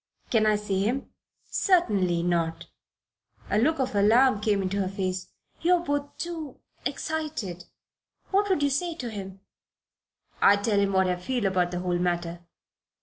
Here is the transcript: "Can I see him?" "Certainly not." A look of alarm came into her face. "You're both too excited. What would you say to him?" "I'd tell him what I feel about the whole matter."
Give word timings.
"Can 0.31 0.47
I 0.47 0.55
see 0.55 0.81
him?" 0.83 1.11
"Certainly 1.45 2.23
not." 2.23 2.65
A 3.51 3.59
look 3.59 3.77
of 3.77 3.93
alarm 3.93 4.41
came 4.41 4.63
into 4.63 4.79
her 4.81 4.87
face. 4.87 5.27
"You're 5.61 5.81
both 5.81 6.17
too 6.17 6.59
excited. 6.87 7.65
What 8.31 8.49
would 8.49 8.63
you 8.63 8.71
say 8.71 8.95
to 8.95 9.11
him?" 9.11 9.41
"I'd 10.41 10.63
tell 10.63 10.79
him 10.79 10.93
what 10.93 11.05
I 11.07 11.17
feel 11.17 11.45
about 11.45 11.69
the 11.69 11.81
whole 11.81 11.99
matter." 11.99 12.39